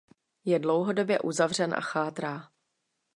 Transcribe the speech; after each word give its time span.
Je 0.45 0.59
dlouhodobě 0.59 1.19
uzavřen 1.19 1.73
a 1.73 1.81
chátrá. 1.81 2.51